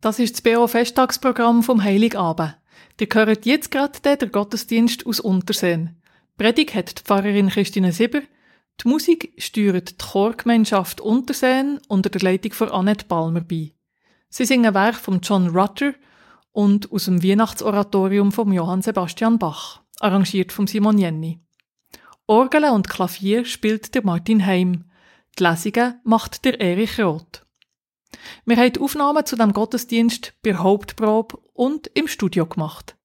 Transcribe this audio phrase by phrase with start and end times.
[0.00, 2.56] Das ist das BO-Festtagsprogramm vom Heiligabend.
[2.98, 6.00] Ihr hört jetzt gerade den Gottesdienst aus Unterseen.
[6.38, 8.22] Predigt hat die Pfarrerin Christine Sieber.
[8.82, 13.74] Die Musik steuert die Chorgemeinschaft Unterseen unter der Leitung von Annette Palmer bei.
[14.30, 15.92] Sie singen Werk von John Rutter
[16.52, 21.40] und aus dem Weihnachtsoratorium von Johann Sebastian Bach, arrangiert von Simon Jenny.
[22.26, 24.84] Orgel und Klavier spielt der Martin Heim.
[25.38, 27.44] Die Lesungen macht der Erich Roth.
[28.44, 32.96] Wir haben die Aufnahmen zu dem Gottesdienst bei Hauptprobe und im Studio gemacht.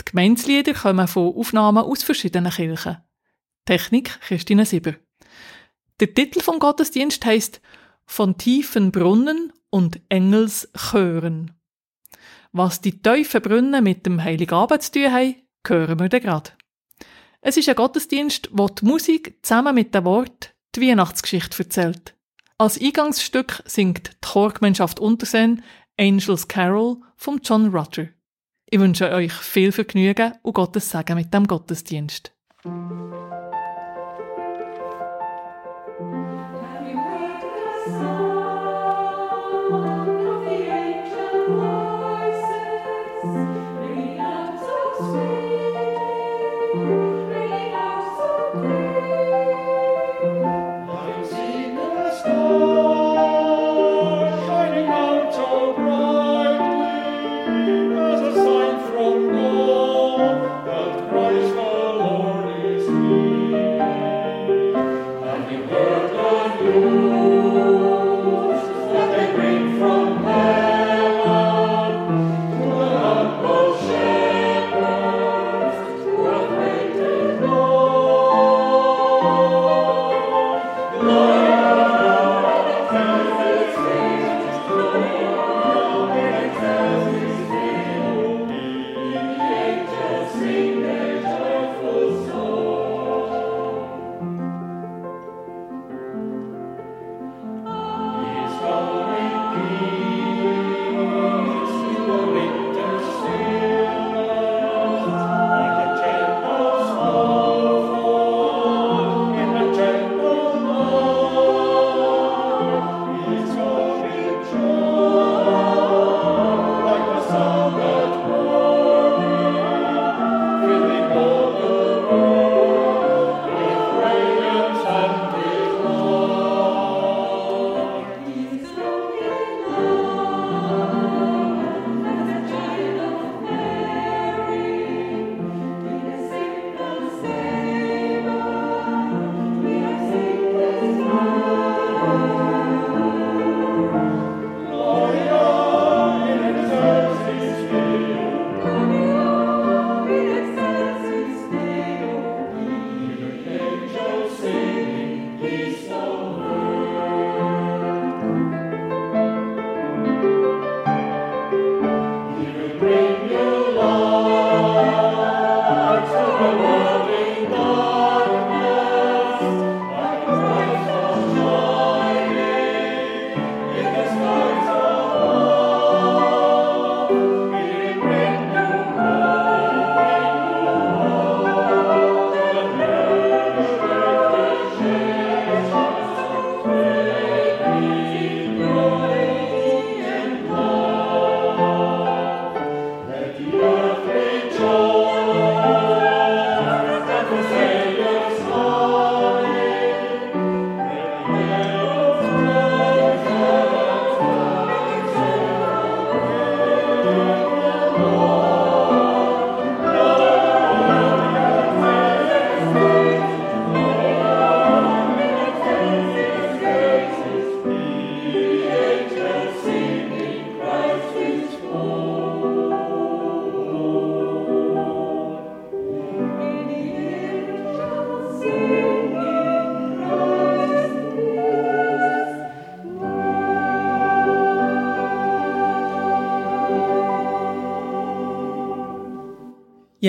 [0.00, 2.98] Die Gemeinslieder kommen von Aufnahmen aus verschiedenen Kirchen.
[3.64, 4.94] Technik Christine Sieber.
[6.00, 7.60] Der Titel vom Gottesdienst heißt
[8.06, 11.52] Von tiefen Brunnen und Engelschören.
[12.52, 15.36] Was die tiefen Brunnen mit dem Heiligabend zu tun haben,
[15.66, 16.50] hören wir gerade.
[17.42, 22.14] Es ist ein Gottesdienst, wo die Musik zusammen mit dem Wort die Weihnachtsgeschichte erzählt.
[22.60, 25.62] Als Eingangsstück singt die Chorgemeinschaft Unterseen
[25.98, 28.08] Angels Carol von John Rutter.
[28.66, 32.34] Ich wünsche euch viel Vergnügen und Gottes Segen mit dem Gottesdienst.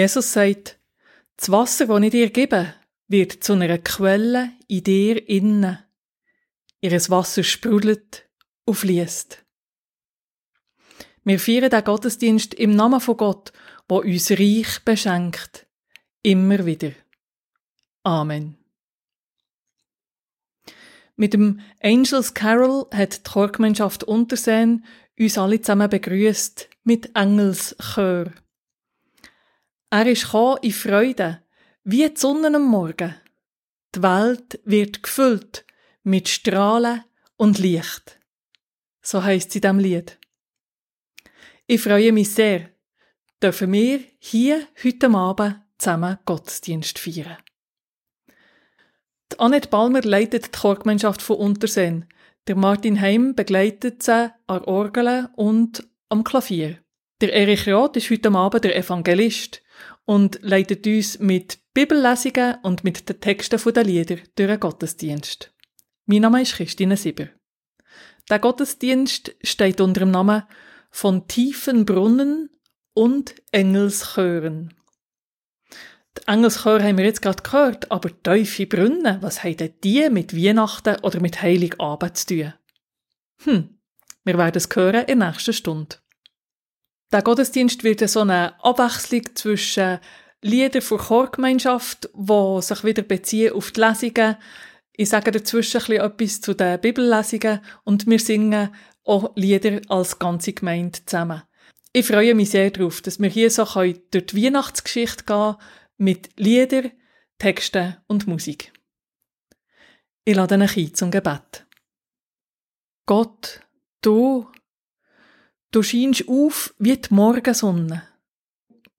[0.01, 0.79] Jesus sagt,
[1.37, 2.73] das Wasser, das ich dir gebe,
[3.07, 5.77] wird zu einer Quelle in dir innen.
[6.81, 8.27] Ihres Wasser sprudelt
[8.65, 9.45] und fließt.
[11.23, 13.53] Wir feiern den Gottesdienst im Namen von Gott,
[13.87, 15.67] wo uns reich beschenkt.
[16.23, 16.93] Immer wieder.
[18.01, 18.57] Amen.
[21.15, 24.83] Mit dem Angels Carol hat die Chorgemeinschaft Unterseen
[25.19, 28.31] uns alle zusammen begrüßt mit Engelschör.
[29.93, 31.41] Er ist in Freude,
[31.83, 33.13] wie die Sonne am Morgen.
[33.93, 35.65] Die Welt wird gefüllt
[36.03, 37.03] mit Strahlen
[37.35, 38.17] und Licht.
[39.01, 40.17] So heißt es in diesem Lied.
[41.67, 42.69] Ich freue mich sehr,
[43.43, 47.35] dürfen wir hier heute Abend zusammen Gottesdienst feiern.
[49.33, 52.05] Die Annette Balmer leitet die Chorgemeinschaft von Unterseen.
[52.47, 56.77] Der Martin Heim begleitet sie an Orgeln und am Klavier.
[57.19, 59.61] Der Erich Roth ist heute Abend der Evangelist
[60.11, 65.53] und leitet uns mit Bibellesungen und mit den Texten der Lieder durch den Gottesdienst.
[66.05, 67.29] Mein Name ist Christine Sieber.
[68.29, 70.43] Der Gottesdienst steht unter dem Namen
[70.89, 72.49] von tiefen Brunnen
[72.93, 74.73] und Engelschören.
[76.17, 80.35] Die Engelschör haben wir jetzt gerade gehört, aber tiefe Brunnen, was haben denn die mit
[80.35, 82.53] Weihnachten oder mit Heiligabend zu tun?
[83.43, 83.79] Hm,
[84.25, 86.00] wir werden es hören in der nächsten Stunde.
[87.11, 89.99] Der Gottesdienst wird so eine Abwechslung zwischen
[90.41, 94.37] Lieder für Chorgemeinschaft, die sich wieder beziehen auf die Lesungen.
[94.93, 98.73] Ich sage dazwischen etwas zu den Bibellesungen und wir singen
[99.03, 101.43] auch Lieder als ganze Gemeinde zusammen.
[101.91, 105.55] Ich freue mich sehr darauf, dass wir hier so durch die Weihnachtsgeschichte gehen
[105.97, 106.89] mit Lieder,
[107.37, 108.71] Texten und Musik.
[110.23, 111.65] Ich lade euch ein zum Gebet.
[113.05, 113.61] Gott,
[114.01, 114.47] du,
[115.71, 118.07] du scheinst auf wie die Morgensonne.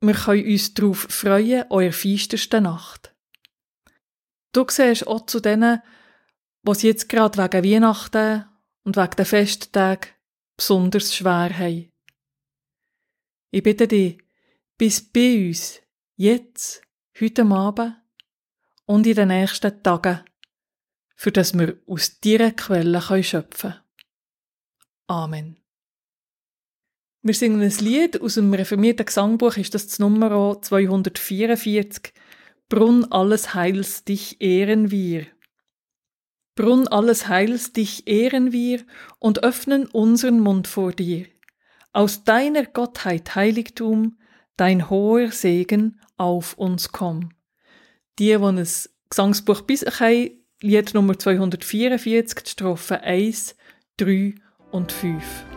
[0.01, 3.15] Wir können uns darauf freuen, eurer feisterste Nacht.
[4.53, 5.81] Du siehst auch zu denen,
[6.63, 8.45] was jetzt gerade wegen Weihnachten
[8.85, 10.11] und wegen der Festtagen
[10.57, 11.93] besonders schwer haben.
[13.51, 14.19] Ich bitte dich,
[14.79, 15.81] bis bei uns,
[16.17, 16.83] jetzt,
[17.21, 17.97] heute Abend
[18.87, 20.21] und in den nächsten Tagen,
[21.15, 23.81] für das wir aus dieser Quelle schöpfen können.
[25.07, 25.62] Amen.
[27.25, 32.13] Wir singen ein Lied aus dem reformierten Gesangbuch, ist das, das Nummer 244.
[32.69, 35.27] Brunn alles Heils, dich ehren wir.
[36.57, 38.81] Brunn alles Heils, dich ehren wir
[39.21, 41.27] und öffnen unseren Mund vor dir.
[41.93, 44.19] Aus deiner Gottheit Heiligtum,
[44.57, 47.31] dein hoher Segen auf uns komm.
[48.19, 48.67] Die, die ein
[49.09, 50.31] Gesangsbuch bis haben,
[50.61, 53.55] Lied Nummer 244, Strophe 1,
[53.99, 54.35] 3
[54.73, 55.52] und 5.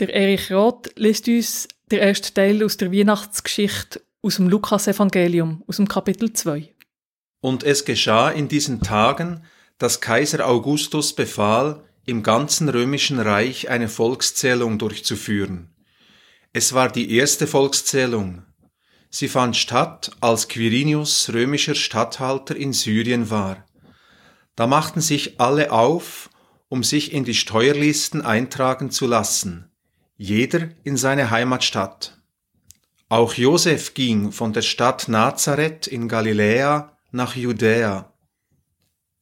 [0.00, 5.76] Der Erich Roth liest uns der erste Teil aus der Weihnachtsgeschichte aus dem Lukas-Evangelium, aus
[5.76, 6.74] dem Kapitel 2.
[7.42, 9.44] Und es geschah in diesen Tagen,
[9.76, 15.68] dass Kaiser Augustus befahl, im ganzen römischen Reich eine Volkszählung durchzuführen.
[16.54, 18.46] Es war die erste Volkszählung.
[19.10, 23.66] Sie fand statt, als Quirinius römischer Statthalter in Syrien war.
[24.56, 26.30] Da machten sich alle auf,
[26.70, 29.69] um sich in die Steuerlisten eintragen zu lassen
[30.22, 32.20] jeder in seine Heimatstadt.
[33.08, 38.12] Auch Josef ging von der Stadt Nazareth in Galiläa nach Judäa.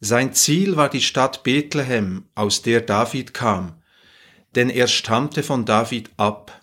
[0.00, 3.80] Sein Ziel war die Stadt Bethlehem, aus der David kam,
[4.56, 6.60] denn er stammte von David ab.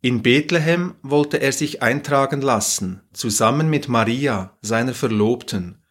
[0.00, 5.82] In Bethlehem wollte er sich eintragen lassen, zusammen mit Maria, seiner Verlobten.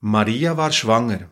[0.00, 1.30] Maria war schwanger.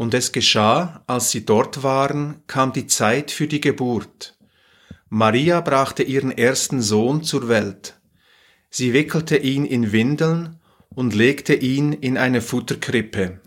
[0.00, 4.34] Und es geschah, als sie dort waren, kam die Zeit für die Geburt.
[5.10, 8.00] Maria brachte ihren ersten Sohn zur Welt.
[8.70, 13.42] Sie wickelte ihn in Windeln und legte ihn in eine Futterkrippe,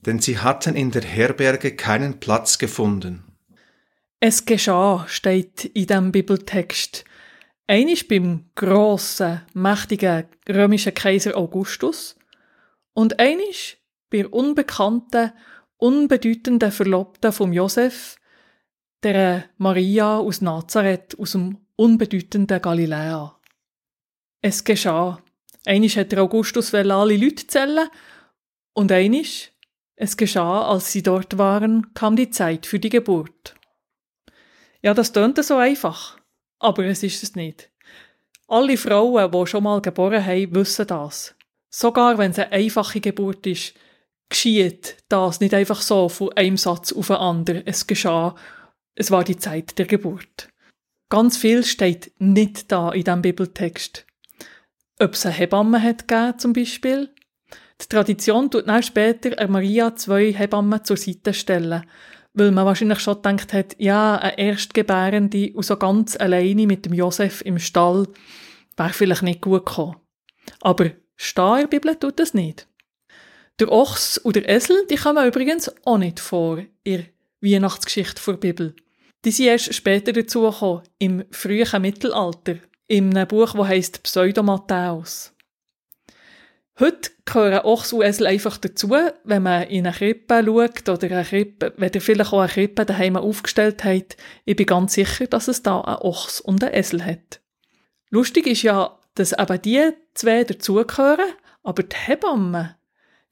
[0.00, 3.24] denn sie hatten in der Herberge keinen Platz gefunden.
[4.18, 7.04] Es geschah, steht in dem Bibeltext.
[7.66, 12.16] Einisch beim grossen, mächtigen römischen Kaiser Augustus
[12.94, 13.76] und einisch
[14.08, 15.32] bei unbekannten,
[15.78, 18.16] unbedeutenden Verlobten vom Josef,
[19.02, 23.38] der Maria aus Nazareth, aus dem unbedeutenden Galiläa.
[24.40, 25.22] Es geschah.
[25.64, 27.88] Einisch hat Augustus alle Leute zählen
[28.72, 29.52] und einisch,
[29.96, 33.54] es geschah, als sie dort waren, kam die Zeit für die Geburt.
[34.82, 36.18] Ja, das tönt so einfach,
[36.58, 37.70] aber es ist es nicht.
[38.46, 41.34] Alle Frauen, die schon mal geboren haben, wissen das.
[41.70, 43.74] Sogar wenn es eine einfache Geburt ist,
[44.28, 47.62] geschieht das nicht einfach so von einem Satz auf den anderen.
[47.66, 48.34] Es geschah
[48.96, 50.48] es war die Zeit der Geburt.
[51.10, 54.06] Ganz viel steht nicht da in diesem Bibeltext.
[54.98, 57.10] Ob es eine Hebamme hat gegeben, zum Beispiel.
[57.80, 61.84] Die Tradition tut dann später Maria zwei Hebammen zur Seite stellen,
[62.32, 66.94] weil man wahrscheinlich schon gedacht hat, ja, eine Erstgebärende und so ganz alleine mit dem
[66.94, 68.08] Josef im Stall
[68.78, 69.96] wäre vielleicht nicht gut gekommen.
[70.62, 71.68] Aber stehen
[72.00, 72.66] tut das nicht.
[73.58, 77.06] Der Ochs und der Esel, die kommen übrigens auch nicht vor in der
[77.40, 78.76] Weihnachtsgeschichte der Bibel.
[79.24, 85.32] Die sind erst später dazugekommen, im frühen Mittelalter, in einem Buch, das heisst Pseudo-Matthäus.
[86.78, 91.24] Heute gehören Ochs und Esel einfach dazu, wenn man in eine Krippe schaut oder eine
[91.24, 94.18] Krippe, wenn ihr vielleicht auch eine Krippe daheim aufgestellt habt.
[94.44, 97.40] Ich bin ganz sicher, dass es da einen Ochs und einen Esel hat.
[98.10, 101.32] Lustig ist ja, dass eben die zwei dazugehören,
[101.62, 102.74] aber die Hebammen,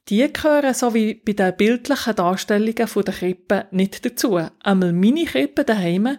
[0.08, 4.38] die gehören so wie bei den bildlichen Darstellungen der Krippe nicht dazu.
[4.62, 6.18] Einmal meine Krippe daheim,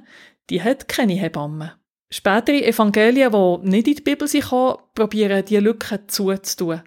[0.50, 1.72] die hat keine Hebammen.
[2.10, 4.50] Spätere Evangelien, die nicht in die Bibel sind,
[4.94, 6.82] probieren diese Lücken zuzutun.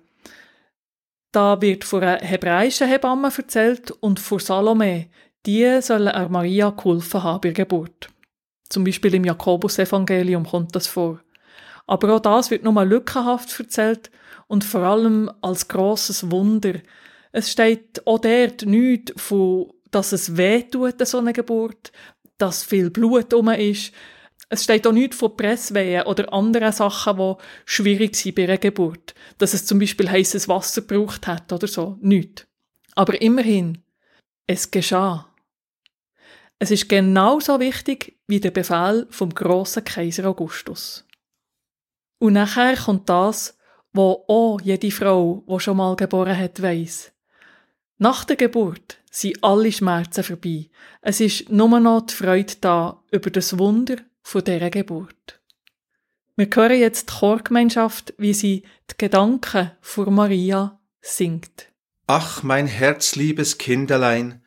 [1.33, 5.09] Da wird von einer hebräischen Hebamme erzählt und von Salome,
[5.47, 8.09] die sollen Maria geholfen haben bei der Geburt.
[8.69, 11.21] Zum Beispiel im Jakobus-Evangelium kommt das vor.
[11.87, 14.11] Aber auch das wird nur lückenhaft erzählt
[14.49, 16.75] und vor allem als grosses Wunder.
[17.31, 21.93] Es steht auch dort nichts von, dass es weh tut, so eine Geburt,
[22.39, 23.93] dass viel Blut um ist.
[24.49, 27.35] Es steht auch nichts von Presswehen oder anderen Sachen, die
[27.67, 29.15] schwierig sind bei einer Geburt.
[29.37, 31.99] Dass es zum Beispiel heißes Wasser gebraucht hat oder so.
[32.01, 32.47] Nichts.
[32.95, 33.85] Aber immerhin,
[34.47, 35.29] es geschah.
[36.59, 41.07] Es ist genauso wichtig wie der Befehl vom grossen Kaiser Augustus.
[42.19, 43.58] Und nachher kommt das,
[43.93, 47.13] wo auch jede Frau, die schon mal geboren hat, weiss.
[47.99, 50.71] Nach der Geburt sind alle Schmerzen vorbei.
[51.03, 55.41] Es ist nur noch die Freude da über das Wunder von dieser Geburt.
[56.37, 61.73] Wir hören jetzt die Chorgemeinschaft, wie sie die Gedanken vor Maria singt.
[62.07, 64.43] Ach, mein herzliebes Kinderlein,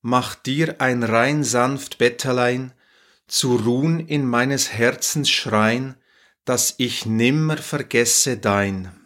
[0.00, 2.72] mach dir ein rein sanft Bettelein,
[3.26, 5.96] zu ruhn in meines Herzens Schrein,
[6.44, 9.03] dass ich nimmer vergesse dein.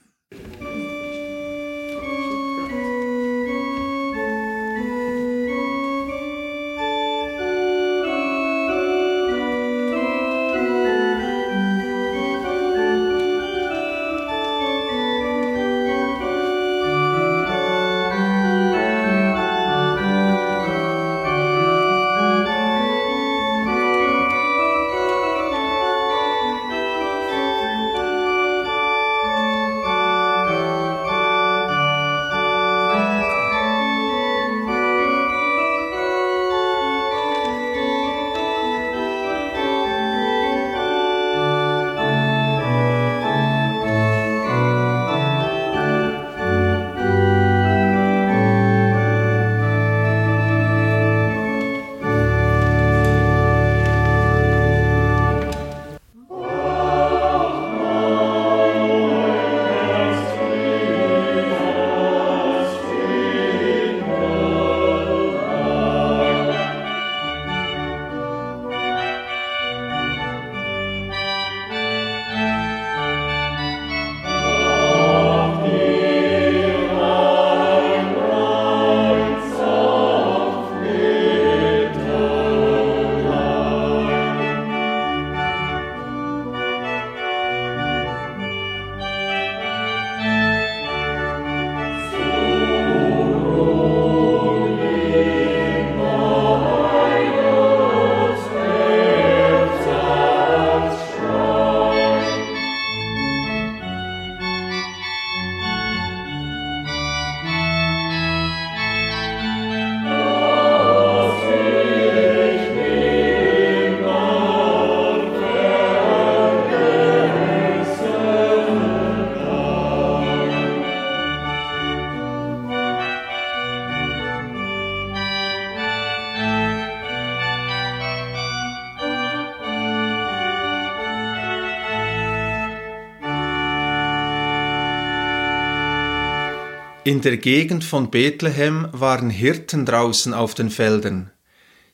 [137.09, 141.31] In der Gegend von Bethlehem waren Hirten draußen auf den Feldern.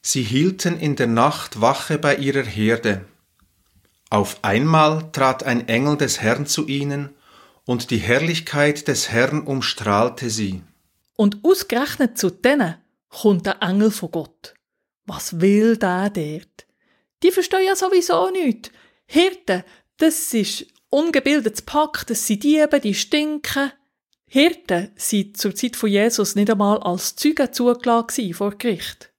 [0.02, 3.04] Sie hielten in der Nacht Wache bei ihrer Herde.
[4.11, 7.11] Auf einmal trat ein Engel des Herrn zu ihnen,
[7.64, 10.64] und die Herrlichkeit des Herrn umstrahlte sie.
[11.14, 12.75] Und ausgerechnet zu denen
[13.09, 14.54] kommt der Engel von Gott.
[15.06, 16.66] Was will der dort?
[17.23, 18.73] Die verstehen ja sowieso nichts.
[19.06, 19.62] Hirten,
[19.97, 23.71] das ist ungebildetes Pack, das sind Diebe, die stinken.
[24.35, 29.12] Hirten sind zur Zeit von Jesus nicht einmal als Zeugen zugelassen vor Gericht.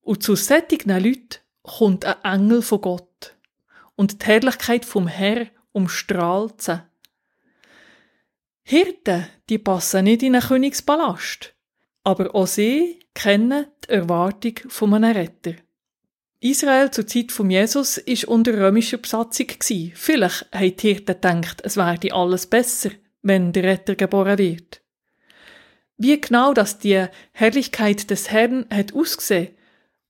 [0.00, 3.36] Und zu solchen Leuten kommt ein Engel von Gott.
[3.94, 6.82] Und die Herrlichkeit vom Herr umstrahlt sie.
[8.64, 11.54] Hirten, die passen nicht in einen Königspalast.
[12.02, 15.54] Aber auch sie kennen die Erwartung von einem Retter.
[16.40, 19.46] Israel zur Zeit von Jesus ist unter römischer Besatzung.
[19.94, 22.90] Vielleicht haben die Hirten gedacht, es werde alles besser,
[23.28, 24.80] wenn der Retter geboren wird.
[25.96, 29.54] Wie genau das die Herrlichkeit des Herrn hat ausgesehen,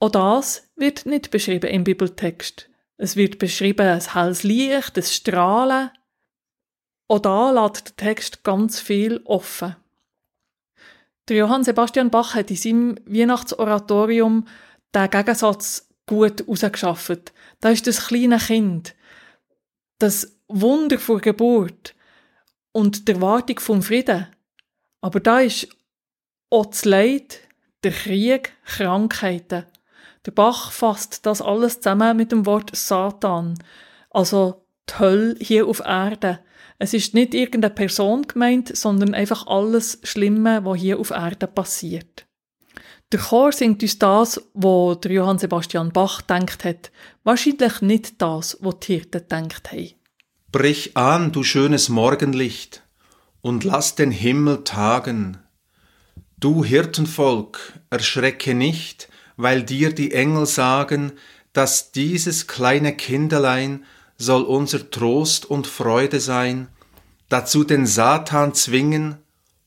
[0.01, 2.69] auch das wird nicht beschrieben im Bibeltext.
[2.99, 5.91] Es wird beschrieben als helles Licht, das Strahlen,
[7.09, 9.77] auch da lässt der Text ganz viel offen.
[11.29, 14.47] Der Johann Sebastian Bach hat in seinem Weihnachtsoratorium
[14.95, 17.33] den Gegensatz gut herausgeschafft.
[17.61, 18.95] Da ist das kleine Kind,
[19.99, 21.95] das Wunder vor Geburt
[22.79, 24.29] und die Erwartung vom Frieden.
[25.01, 25.69] Aber da ist
[26.49, 27.41] auch das Leid,
[27.83, 29.65] der Krieg, Krankheiten.
[30.25, 33.59] Der Bach fasst das alles zusammen mit dem Wort Satan,
[34.11, 36.39] also die Hölle hier auf Erde.
[36.79, 42.27] Es ist nicht irgendeine Person gemeint, sondern einfach alles Schlimme, was hier auf Erde passiert.
[43.11, 46.93] Der Chor singt uns das, was der Johann Sebastian Bach denkt hat,
[47.25, 49.98] wahrscheinlich nicht das, was die Hirten denkt haben.
[50.51, 52.83] Brich an, du schönes Morgenlicht,
[53.43, 55.37] und lass den Himmel tagen.
[56.39, 61.13] Du Hirtenvolk, erschrecke nicht, weil dir die Engel sagen,
[61.53, 63.85] dass dieses kleine Kinderlein
[64.17, 66.69] soll unser Trost und Freude sein,
[67.29, 69.19] dazu den Satan zwingen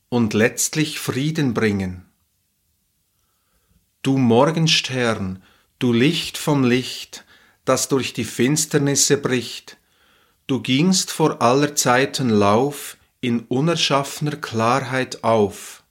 [0.08, 2.06] und letztlich Frieden bringen.
[4.02, 5.44] Du Morgenstern,
[5.78, 7.24] du Licht vom Licht,
[7.64, 9.78] das durch die Finsternisse bricht,
[10.52, 15.82] du gingst vor aller Zeiten Lauf in unerschaffener Klarheit auf.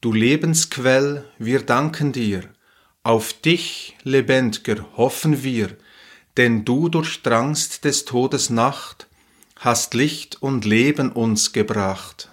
[0.00, 2.44] Du Lebensquell, wir danken dir,
[3.02, 5.76] auf dich, Lebendger, hoffen wir,
[6.38, 9.08] denn du durchdrangst des Todes Nacht,
[9.56, 12.30] hast Licht und Leben uns gebracht.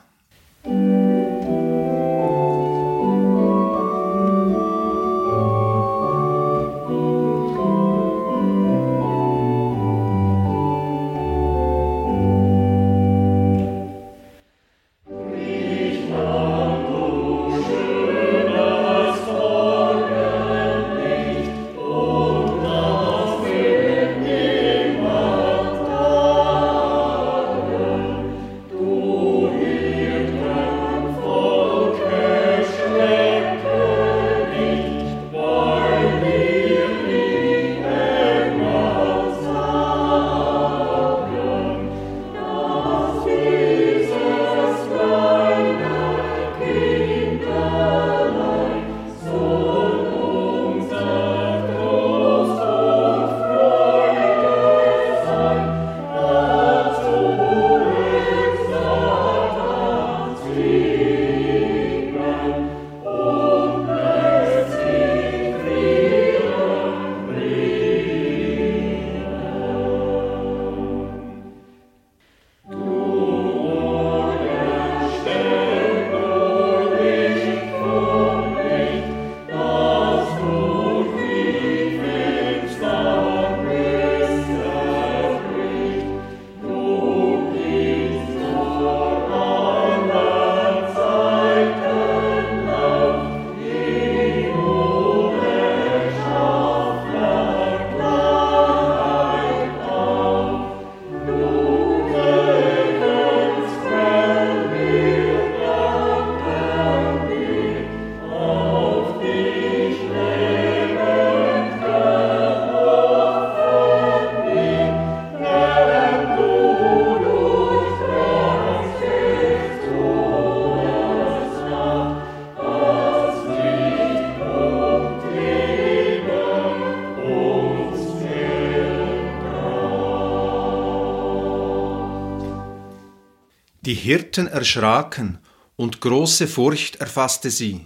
[134.03, 135.39] Hirten erschraken
[135.77, 137.85] und große Furcht erfasste sie.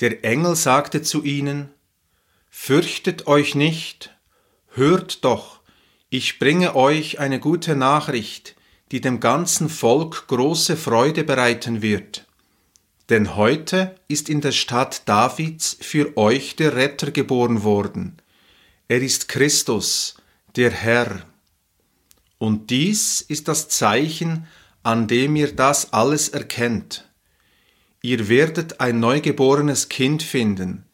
[0.00, 1.70] Der Engel sagte zu ihnen,
[2.50, 4.16] Fürchtet euch nicht,
[4.72, 5.60] hört doch,
[6.10, 8.56] ich bringe euch eine gute Nachricht,
[8.90, 12.26] die dem ganzen Volk große Freude bereiten wird.
[13.08, 18.16] Denn heute ist in der Stadt Davids für euch der Retter geboren worden.
[18.88, 20.16] Er ist Christus,
[20.56, 21.24] der Herr.
[22.38, 24.48] Und dies ist das Zeichen,
[24.86, 27.08] an dem ihr das alles erkennt.
[28.02, 30.84] Ihr werdet ein neugeborenes Kind finden.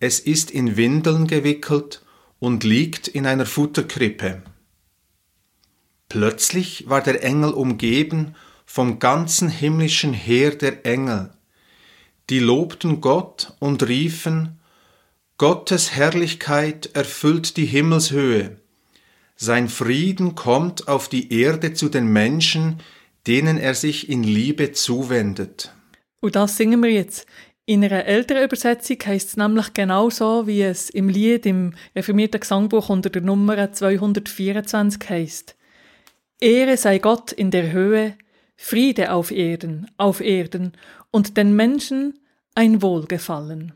[0.00, 2.02] Es ist in Windeln gewickelt
[2.40, 4.42] und liegt in einer Futterkrippe.
[6.08, 8.34] Plötzlich war der Engel umgeben
[8.66, 11.30] vom ganzen himmlischen Heer der Engel.
[12.30, 14.58] Die lobten Gott und riefen,
[15.36, 18.56] Gottes Herrlichkeit erfüllt die Himmelshöhe,
[19.40, 22.80] sein Frieden kommt auf die Erde zu den Menschen,
[23.28, 25.72] denen er sich in Liebe zuwendet.
[26.20, 27.26] Und das singen wir jetzt.
[27.66, 32.40] In einer älteren Übersetzung heißt es nämlich genau so, wie es im Lied im reformierten
[32.40, 35.56] Gesangbuch unter der Nummer 224 heißt.
[36.40, 38.16] Ehre sei Gott in der Höhe,
[38.56, 40.72] Friede auf Erden, auf Erden
[41.10, 42.18] und den Menschen
[42.54, 43.74] ein Wohlgefallen.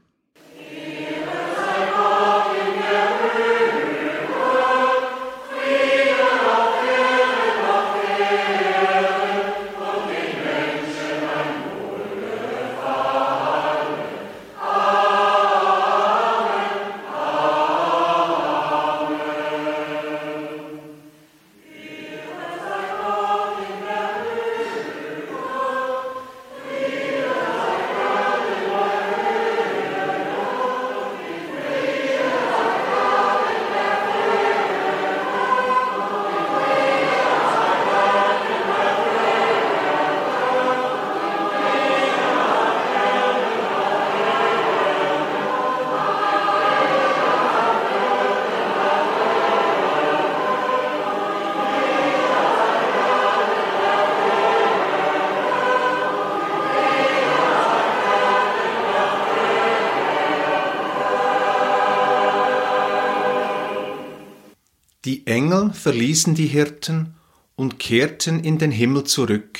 [65.72, 67.14] Verließen die Hirten
[67.56, 69.58] und kehrten in den Himmel zurück.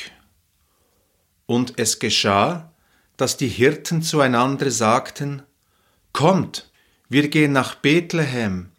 [1.45, 2.71] Und es geschah,
[3.17, 5.43] dass die Hirten zueinander sagten,
[6.11, 6.71] Kommt,
[7.09, 8.71] wir gehen nach Bethlehem,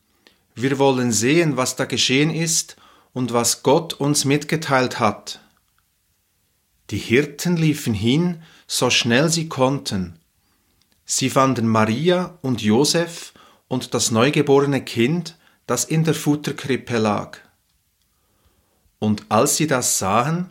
[0.55, 2.77] wir wollen sehen, was da geschehen ist
[3.13, 5.41] und was Gott uns mitgeteilt hat.
[6.91, 10.19] Die Hirten liefen hin, so schnell sie konnten.
[11.07, 13.33] Sie fanden Maria und Josef
[13.69, 17.39] und das neugeborene Kind, das in der Futterkrippe lag.
[18.99, 20.51] Und als sie das sahen,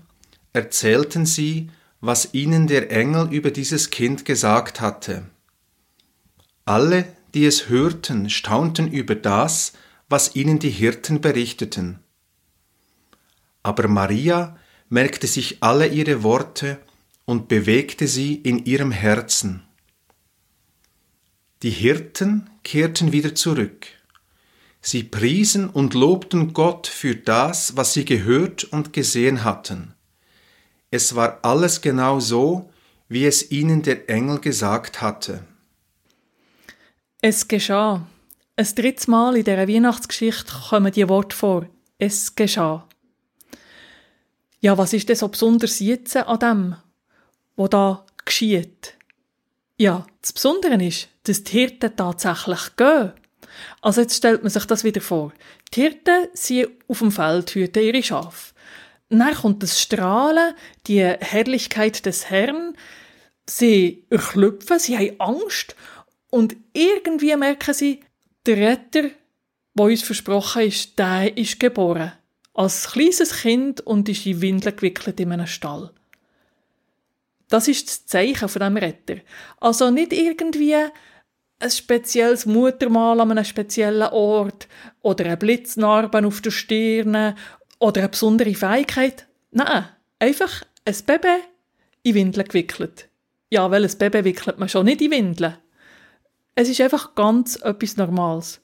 [0.53, 1.69] erzählten sie,
[2.01, 5.23] was ihnen der Engel über dieses Kind gesagt hatte.
[6.65, 9.73] Alle, die es hörten, staunten über das,
[10.09, 11.99] was ihnen die Hirten berichteten.
[13.63, 14.57] Aber Maria
[14.89, 16.79] merkte sich alle ihre Worte
[17.25, 19.63] und bewegte sie in ihrem Herzen.
[21.63, 23.87] Die Hirten kehrten wieder zurück.
[24.85, 29.93] Sie priesen und lobten Gott für das, was sie gehört und gesehen hatten.
[30.91, 32.69] Es war alles genau so,
[33.07, 35.45] wie es ihnen der Engel gesagt hatte.
[37.21, 38.05] Es geschah.
[38.57, 41.65] Ein drittes Mal in dieser Weihnachtsgeschichte kommen die Worte vor.
[41.97, 42.85] Es geschah.
[44.59, 46.75] Ja, was ist denn so besonders jetzt an dem,
[47.55, 48.97] was da geschieht?
[49.77, 53.13] Ja, das Besondere ist, dass die Hirten tatsächlich gehen.
[53.81, 55.33] Also jetzt stellt man sich das wieder vor.
[55.73, 58.53] Die Hirten sind auf dem Feld, hüten ihre Schafe.
[59.09, 60.55] Dann kommt das Strahlen,
[60.87, 62.75] die Herrlichkeit des Herrn.
[63.45, 65.75] Sie erklüpfen, sie haben Angst
[66.29, 67.99] und irgendwie merken sie,
[68.45, 69.09] der Retter,
[69.75, 72.13] der uns versprochen ist, der ist geboren.
[72.53, 75.91] Als kleines Kind und ist in Windeln gewickelt in einem Stall.
[77.49, 79.17] Das ist das Zeichen von dem Retter.
[79.59, 80.75] Also nicht irgendwie
[81.59, 84.67] ein spezielles Muttermal an einem speziellen Ort
[85.01, 87.35] oder eine Blitznarbe auf der Stirn
[87.79, 89.27] oder eine besondere Fähigkeit.
[89.51, 89.85] Nein,
[90.19, 91.43] einfach ein Baby
[92.03, 93.07] in Windeln gewickelt.
[93.49, 95.57] Ja, weil ein Baby wickelt man schon nicht in Windeln.
[96.55, 98.61] Es ist einfach ganz etwas Normales.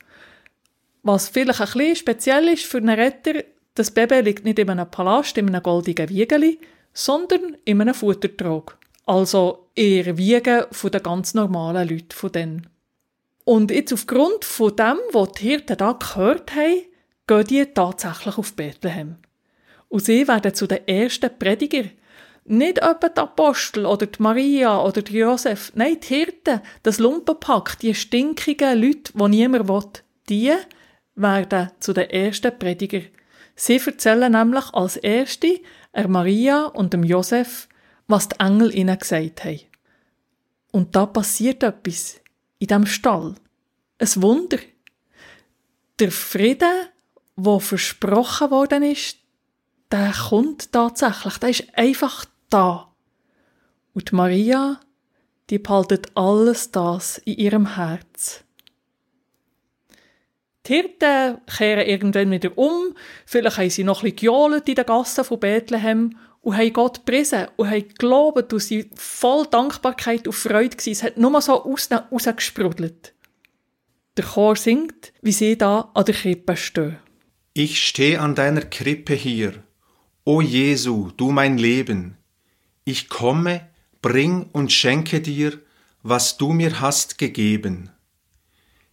[1.04, 3.43] Was vielleicht ein bisschen speziell ist für einen Retter,
[3.75, 6.60] das Baby liegt nicht in einem Palast, in einem goldenen Wiegeli,
[6.93, 8.78] sondern in einem Futtertrog.
[9.06, 12.67] Also eher Wiegen von den ganz normalen Leuten von denen.
[13.50, 16.84] Und jetzt aufgrund von dem, was die Hirten da gehört haben,
[17.26, 19.16] gehen die tatsächlich auf Bethlehem.
[19.88, 21.86] Und sie werden zu den ersten Prediger.
[22.46, 25.72] Nicht etwa die Apostel oder die Maria oder die Josef.
[25.74, 30.54] Nein, die Hirten, das Lumpenpack, die stinkigen Leute, die niemand will, die
[31.16, 33.02] werden zu den ersten Prediger.
[33.56, 35.60] Sie erzählen nämlich als Erste
[35.92, 37.68] er Maria und dem Josef,
[38.06, 39.62] was die Engel ihnen gesagt haben.
[40.72, 42.22] Und da passiert etwas
[42.60, 43.36] in dem Stall.
[43.98, 44.60] Ein Wunder.
[46.00, 46.88] Der Frieden,
[47.36, 49.17] wo versprochen worden ist,
[49.91, 51.38] der kommt tatsächlich.
[51.38, 52.91] Der ist einfach da.
[53.93, 54.80] Und Maria,
[55.50, 58.43] die behaltet alles das in ihrem Herz.
[60.65, 62.93] Die Hirten kehren irgendwann wieder um,
[63.26, 67.47] vielleicht haben sie noch ein bisschen in den Gassen von Bethlehem und haben Gott gepriesen
[67.58, 70.91] und haben gelobt und sie voll Dankbarkeit und Freude gewesen.
[70.91, 73.13] Es hat nur so raus, rausgesprudelt.
[74.17, 76.97] Der Chor singt, wie sie da an der Krippe stehen.
[77.54, 79.63] Ich stehe an deiner Krippe hier.
[80.23, 82.17] O Jesu, du mein Leben.
[82.86, 83.67] Ich komme,
[84.02, 85.60] bring und schenke dir,
[86.04, 87.91] was du mir hast gegeben.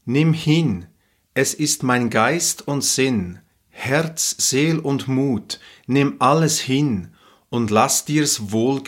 [0.04, 0.87] Nimm hin,
[1.35, 7.15] es ist mein Geist und Sinn, Herz, Seel und Mut, nimm alles hin
[7.57, 8.83] und lass dir's wohl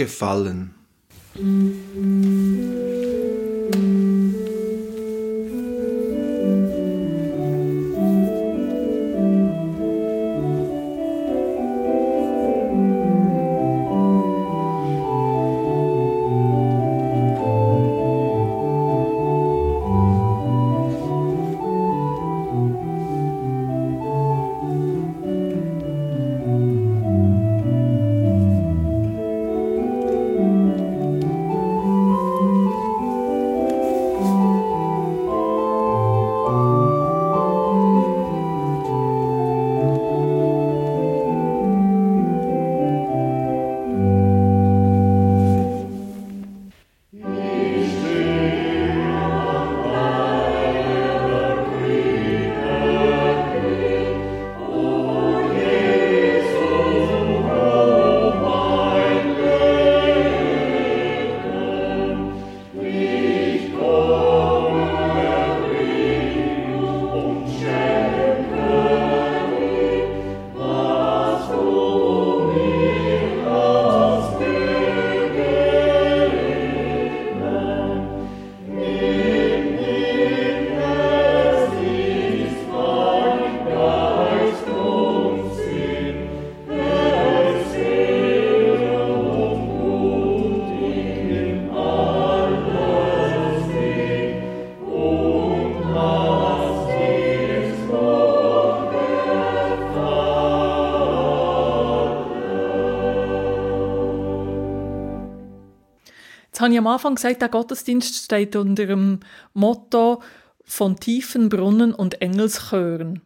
[106.59, 109.21] Jetzt habe ich am Anfang gesagt, der Gottesdienst steht unter dem
[109.55, 110.21] Motto
[110.65, 113.23] von tiefen Brunnen und Engelschören.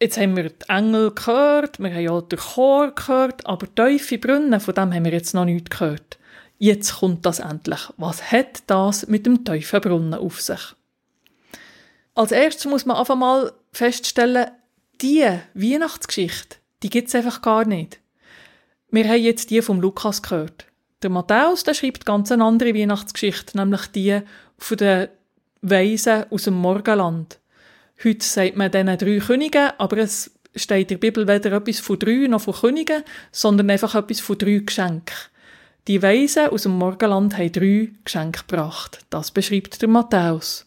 [0.00, 4.60] Jetzt haben wir die Engel gehört, wir haben auch den Chor gehört, aber tiefe Brunnen,
[4.60, 6.20] von dem haben wir jetzt noch nichts gehört.
[6.58, 7.80] Jetzt kommt das endlich.
[7.96, 10.76] Was hat das mit dem tiefen Brunnen auf sich?
[12.14, 14.52] Als erstes muss man einfach mal feststellen,
[15.02, 17.98] die Weihnachtsgeschichte, die gibt es einfach gar nicht.
[18.92, 20.66] Wir haben jetzt die vom Lukas gehört.
[21.02, 24.20] Der Matthäus, der schreibt ganz eine andere Weihnachtsgeschichte, nämlich die
[24.58, 25.08] von den
[25.60, 27.38] Weisen aus dem Morgenland.
[28.02, 31.98] Heute sagt man diesen drei Königen, aber es steht in der Bibel weder etwas von
[31.98, 35.14] drei noch von Königen, sondern einfach etwas von drei Geschenken.
[35.86, 39.00] Die Weisen aus dem Morgenland haben drei Geschenke gebracht.
[39.10, 40.66] Das beschreibt der Matthäus.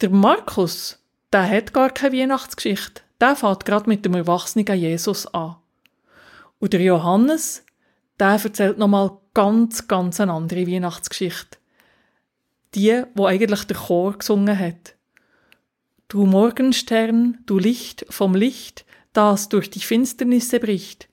[0.00, 0.98] Der Markus,
[1.32, 3.02] der hat gar keine Weihnachtsgeschichte.
[3.20, 5.56] Der fährt gerade mit dem erwachsenen Jesus an.
[6.58, 7.64] Und der Johannes,
[8.18, 11.58] der erzählt nochmal ganz, ganz eine andere Weihnachtsgeschichte.
[12.74, 14.94] Die, wo eigentlich der Chor gesungen hat.
[16.08, 21.08] Du Morgenstern, du Licht vom Licht, das durch die Finsternisse bricht.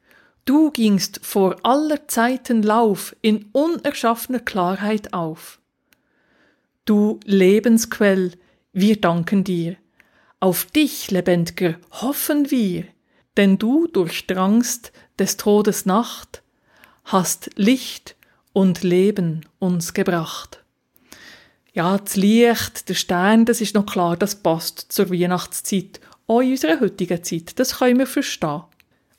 [0.45, 5.59] Du gingst vor aller Zeiten Lauf in unerschaffener Klarheit auf.
[6.85, 8.33] Du Lebensquell,
[8.73, 9.77] wir danken dir.
[10.41, 12.83] Auf dich, Lebendiger, hoffen wir,
[13.37, 16.42] denn du durchdrangst des Todes Nacht,
[17.05, 18.15] hast Licht
[18.53, 20.63] und Leben uns gebracht.
[21.73, 26.51] Ja, das Licht, der Stern, das ist noch klar, das passt zur Weihnachtszeit, auch in
[26.51, 28.63] unserer heutigen Zeit, das können wir verstehen.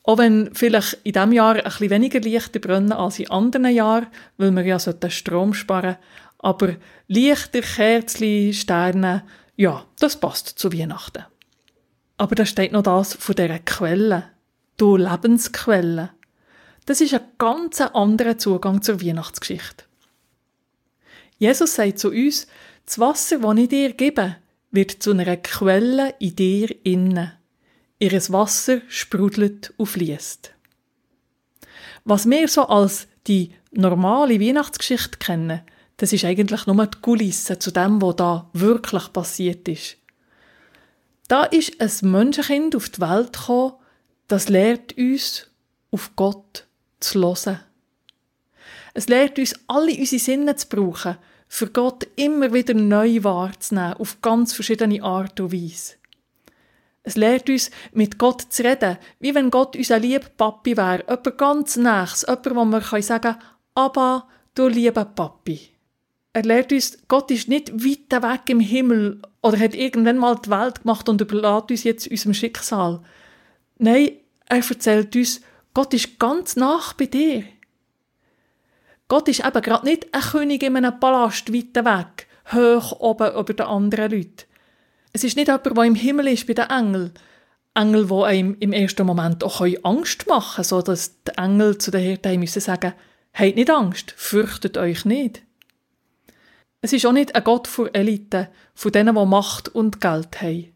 [0.04, 4.06] Auch wenn vielleicht in diesem Jahr ein bisschen weniger Lichter brennen als in anderen Jahren,
[4.36, 5.96] weil wir ja den Strom sparen
[6.44, 6.76] aber
[7.08, 9.24] Lichter, Kerzen, Sterne,
[9.56, 11.24] ja, das passt zu Weihnachten.
[12.18, 14.24] Aber da steht noch das von dieser Quelle,
[14.76, 16.10] du Lebensquelle.
[16.86, 19.84] Das ist ein ganz anderer Zugang zur Weihnachtsgeschichte.
[21.38, 22.46] Jesus sagt zu uns,
[22.84, 24.36] das Wasser, das ich dir gebe,
[24.70, 27.32] wird zu einer Quelle in dir innen.
[27.98, 30.52] Ihres Wasser sprudelt und fließt.
[32.04, 35.62] Was wir so als die normale Weihnachtsgeschichte kennen,
[35.96, 39.96] das ist eigentlich nur die Kulisse zu dem, was da wirklich passiert ist.
[41.28, 43.74] Da ist ein Menschenkind auf die Welt gekommen,
[44.28, 45.46] das lehrt uns,
[45.90, 46.66] auf Gott
[47.10, 47.60] zu hören.
[48.94, 51.16] Es lehrt uns, alle unsere Sinne zu brauchen,
[51.48, 55.94] für Gott immer wieder neu wahrzunehmen, auf ganz verschiedene Art und Weise.
[57.02, 61.38] Es lehrt uns, mit Gott zu reden, wie wenn Gott unser lieber Papi wäre, jemand
[61.38, 63.38] ganz nächs, jemand, wo wir sagen können,
[63.74, 65.60] aber du lieber Papi.
[66.32, 70.50] Er lehrt uns, Gott ist nicht weit weg im Himmel oder hat irgendwann mal die
[70.50, 73.00] Welt gemacht und überlässt uns jetzt unserem Schicksal.
[73.78, 74.12] Nein,
[74.46, 75.42] er erzählt uns,
[75.74, 77.44] Gott ist ganz nach bei dir.
[79.08, 83.52] Gott ist eben gerade nicht ein König in einem Palast weit weg, hoch oben über
[83.52, 84.44] den anderen Leuten.
[85.12, 87.12] Es ist nicht jemand, der im Himmel ist bei den Engeln.
[87.74, 91.90] Engel, die einem im ersten Moment auch Angst machen können, so dass die Engel zu
[91.90, 92.94] den Hirten müssen sagen,
[93.32, 95.42] habt nicht Angst, fürchtet euch nicht.
[96.80, 100.72] Es ist auch nicht ein Gott für Eliten, von denen, die Macht und Geld haben.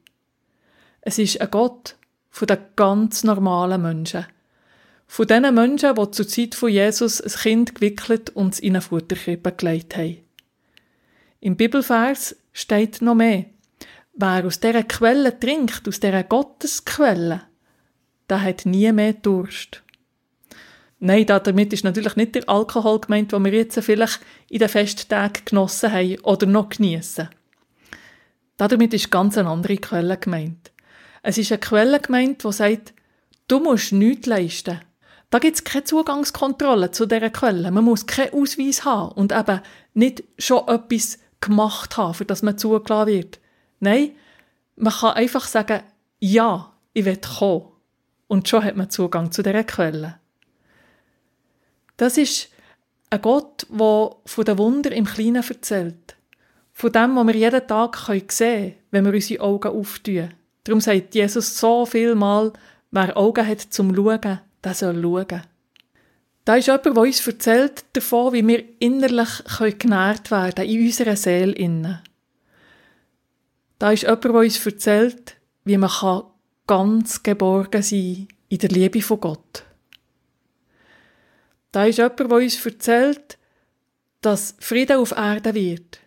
[1.03, 1.95] Es ist ein Gott
[2.31, 4.27] von den ganz normalen Menschen.
[5.11, 9.53] Von den Menschen, die zur Zeit von Jesus ein Kind gewickelt und in eine Futterkrippe
[9.53, 10.19] gelegt haben.
[11.41, 13.47] Im Bibelvers steht noch mehr.
[14.13, 17.43] Wer aus dieser Quelle trinkt, aus dieser Gottesquelle,
[18.29, 19.83] der hat nie mehr Durst.
[21.01, 25.45] Nein, damit ist natürlich nicht der Alkohol gemeint, den wir jetzt vielleicht in den Festtagen
[25.45, 27.29] genossen haben oder noch geniessen.
[28.57, 30.73] Damit ist ganz eine andere Quelle gemeint.
[31.23, 32.93] Es ist eine Quelle gemeint, die sagt,
[33.47, 34.81] du musst nichts leisten.
[35.31, 37.71] Da gibt es keine Zugangskontrolle zu dieser Quelle.
[37.71, 39.61] Man muss keinen Ausweis haben und eben
[39.95, 43.41] nicht schon etwas gemacht haben, für das man zugelassen wird.
[43.81, 44.13] Nein,
[44.77, 45.83] man kann einfach sagen,
[46.19, 47.69] ja, ich will kommen.
[48.27, 50.19] Und schon hat man Zugang zu dieser Quelle.
[51.97, 52.49] Das ist
[53.11, 56.17] ein Gott, der von den Wunder im Kleinen erzählt.
[56.73, 60.31] Von dem, was wir jeden Tag sehen können, wenn wir unsere Augen auftun.
[60.65, 62.53] Darum sagt Jesus so viel Mal,
[62.91, 65.43] wer Augen hat zum Schauen, der soll schauen.
[66.45, 69.43] Da ist jemand, der uns erzählt davon, wie wir innerlich
[69.79, 71.99] genährt werden können, in unserer Seele innen.
[73.79, 76.23] Da ist jemand, der uns erzählt, wie man
[76.67, 79.65] ganz geborgen sein kann in der Liebe von Gott.
[81.71, 83.39] Da ist jemand, der uns erzählt,
[84.23, 86.01] dass Frieden auf Erde wird.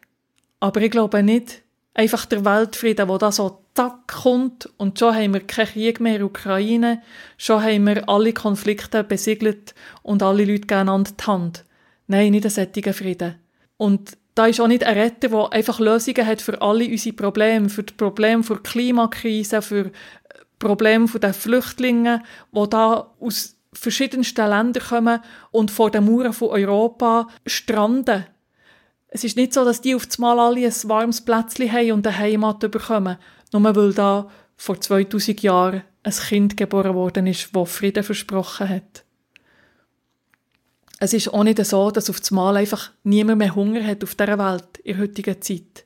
[0.60, 1.62] Aber ich glaube nicht,
[1.94, 6.18] einfach der Weltfrieden, wo da so zack kommt und schon haben wir keinen Krieg mehr
[6.18, 7.02] in Ukraine,
[7.38, 9.74] schon haben wir alle Konflikte besiegelt
[10.04, 11.66] und alle Leute gegeneinander die Hand.
[12.08, 13.36] Nein, nicht ein solcher Frieden.
[13.78, 17.70] Und da ist auch nicht ein Retter, der einfach Lösungen hat für alle unsere Probleme,
[17.70, 19.92] für die Probleme der Klimakrise, für
[20.60, 25.20] Probleme der Flüchtlinge, die da aus verschiedensten Ländern kommen
[25.52, 28.26] und vor den Mauern von Europa stranden.
[29.14, 32.18] Es ist nicht so, dass die auf einmal alle ein warmes Plätzchen haben und eine
[32.18, 33.18] Heimat bekommen,
[33.52, 39.04] nur weil da vor 2000 Jahren ein Kind geboren worden ist, das Frieden versprochen hat.
[41.00, 44.38] Es ist auch nicht so, dass auf einmal einfach niemand mehr Hunger hat auf dieser
[44.40, 45.86] Welt in heutiger Zeit.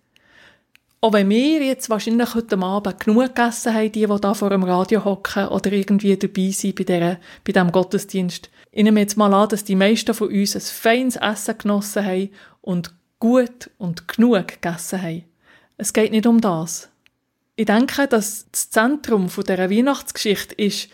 [1.02, 4.64] Auch wenn wir jetzt wahrscheinlich heute Abend genug gegessen haben, die, die da vor dem
[4.64, 9.34] Radio hocken oder irgendwie dabei sind bei, dieser, bei diesem Gottesdienst, ich nehme jetzt mal
[9.34, 12.30] an, dass die meisten von uns ein feines Essen genossen haben
[12.62, 15.24] und gut und genug gegessen haben.
[15.78, 16.90] Es geht nicht um das.
[17.56, 20.90] Ich denke, dass das Zentrum dieser Weihnachtsgeschichte ist,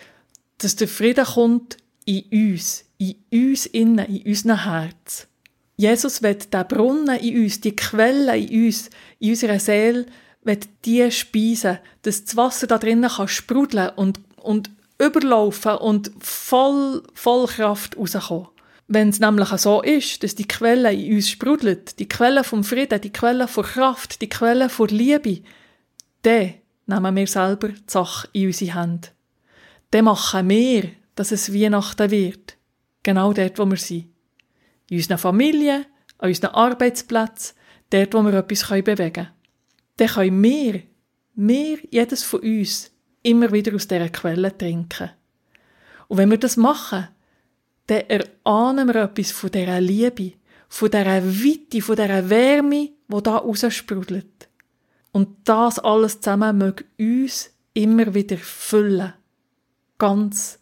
[0.60, 5.28] dass der Frieden kommt in uns, in uns innen, in unserem Herz.
[5.76, 10.06] Jesus wird den Brunnen in uns, die Quelle in uns, in unserer Seele,
[10.44, 14.70] wird die speisen, dass das Wasser da drinnen kann sprudeln und, und
[15.00, 18.48] überlaufen und voll, voll Kraft rauskommen.
[18.94, 23.00] Wenn es nämlich so ist, dass die Quelle in uns sprudelt, die Quelle vom Frieden,
[23.00, 25.44] die Quelle von Kraft, die Quelle von Liebe,
[26.24, 26.56] dann
[26.88, 29.08] nehmen wir selber die Sache in unsere Hände.
[29.92, 32.58] Dann machen wir, dass es Weihnachten wird.
[33.02, 34.10] Genau dort, wo wir sind
[34.89, 35.86] in unseren Familien,
[36.18, 37.56] an unseren Arbeitsplätzen,
[37.92, 39.30] dort, wo wir etwas bewegen können.
[39.96, 40.82] Dann können wir,
[41.36, 42.92] wir, jedes von uns,
[43.24, 45.12] immer wieder aus dieser Quelle trinken.
[46.10, 47.08] Und wenn wir das machen,
[47.92, 50.34] dann erahnen wir etwas von dieser Liebe,
[50.70, 54.48] von dieser Weite, von dieser Wärme, die da raussprudelt.
[55.12, 59.14] Und das alles zusammen möge uns immer wieder füllen.
[59.98, 60.58] Ganz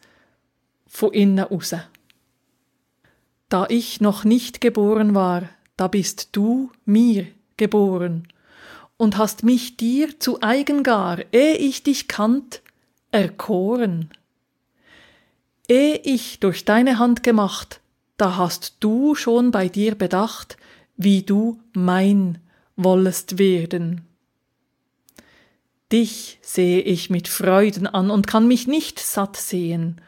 [0.88, 1.76] von innen raus.
[3.48, 7.28] Da ich noch nicht geboren war, da bist du mir
[7.58, 8.28] geboren
[8.98, 12.64] und hast mich dir zu eigen gar, eh ich dich kannt,
[13.12, 14.10] erkoren.
[15.70, 17.80] Eh ich durch deine Hand gemacht,
[18.18, 20.58] da hast du schon bei dir bedacht,
[20.98, 22.40] wie du mein
[22.76, 24.02] wollest werden.
[25.92, 30.02] Dich sehe ich mit Freuden an und kann mich nicht satt sehen,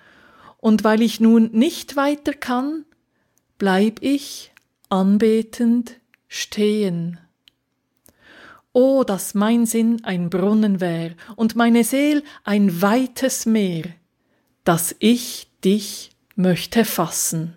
[0.58, 2.86] und weil ich nun nicht weiter kann,
[3.58, 4.52] bleib ich
[4.90, 7.20] anbetend stehen.
[8.74, 13.86] O, dass mein Sinn ein Brunnen wär und meine Seel ein weites Meer,
[14.64, 17.56] dass ich dich möchte fassen.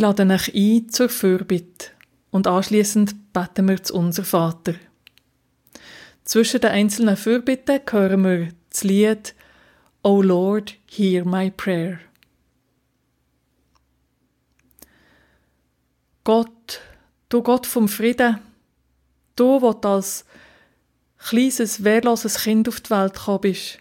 [0.00, 1.88] Ich lade euch ein zur Fürbitte
[2.30, 4.72] und anschließend beten wir zu unser Vater.
[6.24, 9.34] Zwischen den einzelnen Fürbitten hören wir das Lied
[10.02, 11.98] O Lord, hear my prayer.
[16.24, 16.80] Gott,
[17.28, 18.38] du Gott vom Frieden,
[19.36, 20.24] du, wo als
[21.18, 23.80] kleines, wehrloses Kind auf die Welt gekommen bist,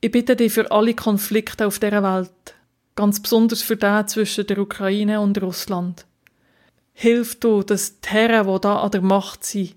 [0.00, 2.54] ich bitte dich für alle Konflikte auf dieser Welt,
[2.94, 6.06] ganz besonders für den zwischen der Ukraine und Russland.
[6.92, 9.76] Hilf du, dass die Herren, die da an der Macht sind,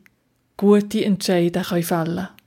[0.58, 2.43] gute Entscheidungen fällen können.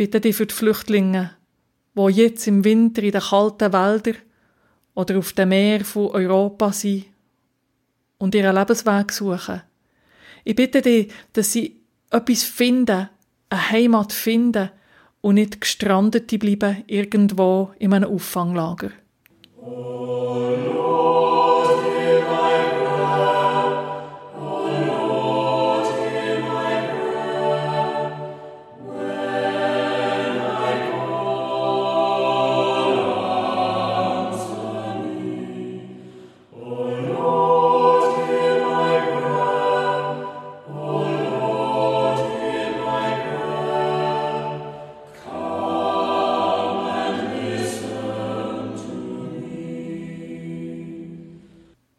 [0.00, 1.32] Bitte dich für die Flüchtlinge,
[1.94, 4.16] wo jetzt im Winter in den kalten Wäldern
[4.94, 7.04] oder auf dem Meer von Europa sind
[8.16, 9.60] und ihren Lebensweg suchen.
[10.42, 13.10] Ich bitte dich, dass sie etwas finden,
[13.50, 14.70] eine Heimat finden
[15.20, 18.92] und nicht gestrandet bleiben irgendwo in einem Auffanglager.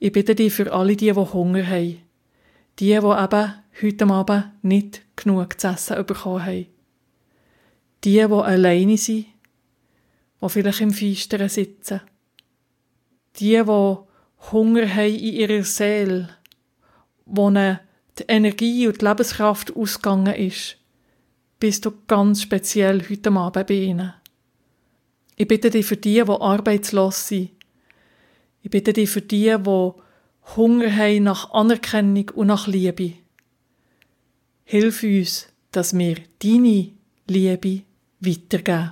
[0.03, 2.01] Ich bitte dich für alle die, die Hunger haben.
[2.79, 6.65] Die, die eben heute Abend nicht genug zu essen bekommen haben.
[8.03, 9.27] Die, die alleine sind,
[10.41, 12.01] die vielleicht im Feisteren sitzen.
[13.35, 13.95] Die, die
[14.51, 16.29] Hunger haben in ihrer Seele,
[17.27, 17.77] wo die
[18.27, 20.77] Energie und die Lebenskraft ausgegangen ist,
[21.59, 24.15] bist du ganz speziell heute Abend bei ihnen.
[25.35, 27.51] Ich bitte dich für die, die arbeitslos sind.
[28.61, 29.91] Ich bitte dich für die, die
[30.55, 33.13] Hunger haben nach Anerkennung und nach Liebe.
[34.63, 36.91] Hilf uns, dass wir deine
[37.27, 37.81] Liebe
[38.19, 38.91] weitergeben.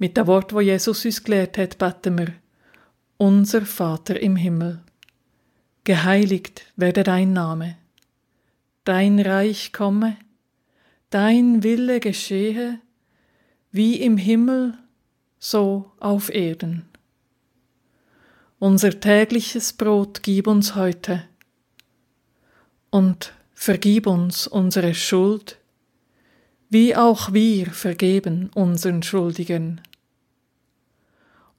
[0.00, 2.32] Mit dem Wort, wo Jesus uns gelehrt hat, beten wir:
[3.18, 4.82] Unser Vater im Himmel,
[5.84, 7.76] geheiligt werde dein Name,
[8.84, 10.16] dein Reich komme,
[11.10, 12.78] dein Wille geschehe,
[13.72, 14.78] wie im Himmel,
[15.38, 16.86] so auf Erden.
[18.58, 21.24] Unser tägliches Brot gib uns heute
[22.88, 25.58] und vergib uns unsere Schuld,
[26.70, 29.82] wie auch wir vergeben unseren Schuldigen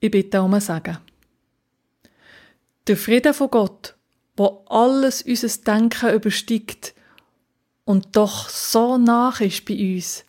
[0.00, 0.98] Ich bitte um ein Segen.
[2.86, 3.94] Der Friede von Gott,
[4.36, 6.94] wo alles unser Denken übersteigt
[7.84, 10.24] und doch so nach ist bei uns,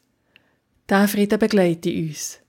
[0.89, 2.39] der Friede begleitet uns.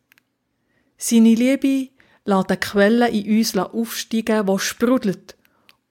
[0.96, 1.90] Seine Liebe
[2.24, 5.36] lässt eine Quelle in uns aufsteigen, die sprudelt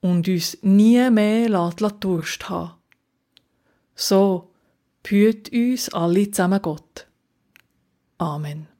[0.02, 2.74] und uns nie mehr lässt Durst haben.
[3.96, 4.52] So
[5.04, 7.08] behüt uns alle zusammen Gott.
[8.18, 8.71] Amen.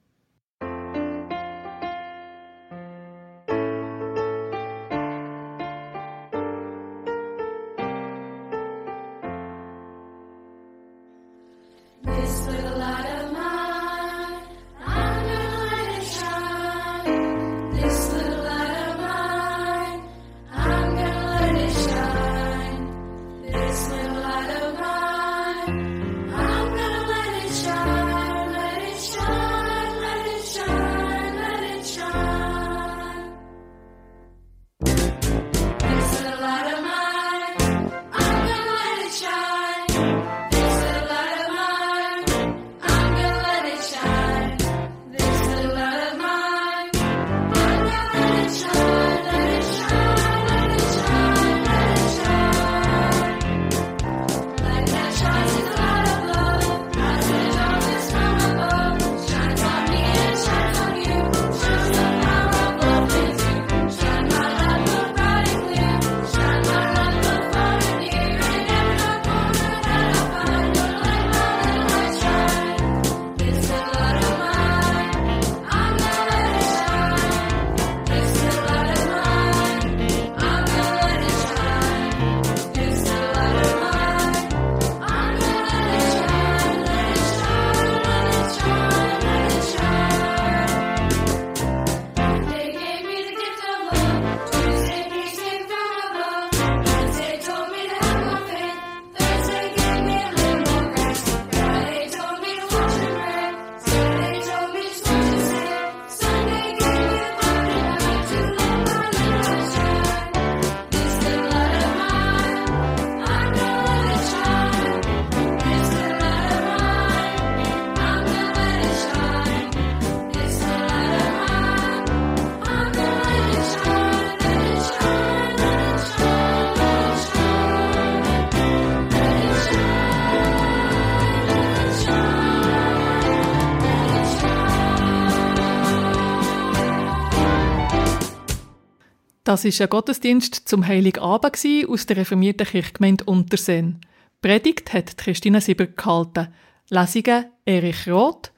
[139.52, 144.00] Das ist ein Gottesdienst zum Heiligabend aus der reformierten Kirchgemeinde Unterseen.
[144.40, 146.48] Predigt hat Christine Sieber gehalten.
[146.88, 148.50] Lesungen Erich Roth.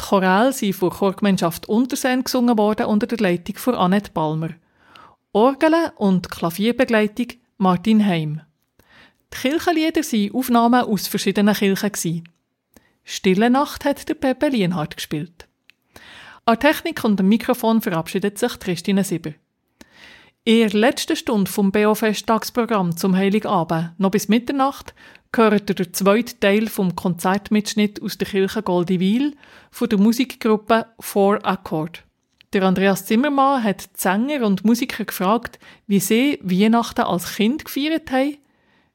[0.00, 4.54] Die Choräle sind von Chorgemeinschaft Unterseen gesungen worden unter der Leitung von Annette Balmer.
[5.32, 7.26] Orgel und Klavierbegleitung
[7.58, 8.40] Martin Heim.
[9.34, 12.26] Die Kirchenlieder waren Aufnahmen aus verschiedenen Kirchen.
[13.04, 15.46] Stille Nacht hat der Pepe Lienhardt gespielt.
[16.46, 19.34] An Technik und dem Mikrofon verabschiedet sich Christine Sieber.
[20.44, 24.94] In der letzten Stunde vom BO-Festtagsprogramm zum Heiligabend, noch bis Mitternacht,
[25.30, 29.36] gehört der zweite Teil vom Konzertmitschnitt aus der Kirche Goldiwil
[29.70, 32.04] von der Musikgruppe Four Accord.
[32.54, 38.10] Der Andreas Zimmermann hat die Sänger und Musiker gefragt, wie sie Weihnachten als Kind gefeiert
[38.10, 38.38] haben,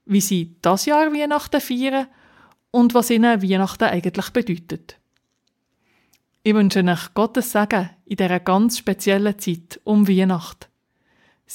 [0.06, 2.08] wie sie das Jahr Weihnachten feiern
[2.72, 4.98] und was ihnen Weihnachten eigentlich bedeutet.
[6.42, 10.73] Ich wünsche euch Gottes Segen in dieser ganz speziellen Zeit um Weihnachten.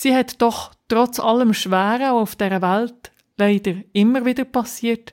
[0.01, 5.13] Sie hat doch trotz allem Schweren auf der Welt leider immer wieder passiert.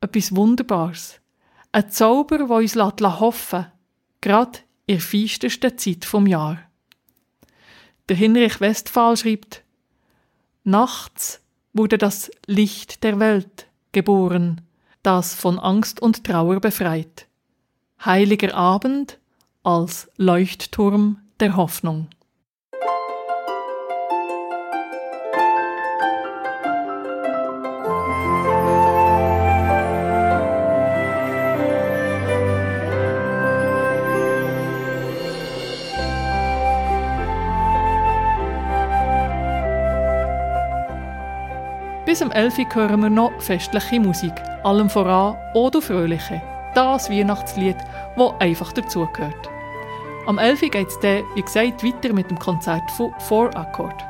[0.00, 1.20] Etwas Wunderbares.
[1.70, 3.72] Ein Zauber, der uns hoffen lässt,
[4.20, 6.58] gerade in der feistesten Zeit vom Jahr.
[8.08, 9.62] Der Hinrich Westphal schreibt,
[10.64, 11.40] Nachts
[11.72, 14.60] wurde das Licht der Welt geboren,
[15.04, 17.28] das von Angst und Trauer befreit.
[18.04, 19.20] Heiliger Abend
[19.62, 22.08] als Leuchtturm der Hoffnung.
[42.08, 44.32] Bis um 11 Uhr hören wir noch festliche Musik,
[44.64, 46.40] allem voran oder fröhliche.
[46.74, 47.76] Das Weihnachtslied,
[48.16, 49.50] das einfach dazugehört.
[50.26, 54.07] Am 11 Uhr geht es dann, wie gesagt, weiter mit dem Konzert von Four Accord.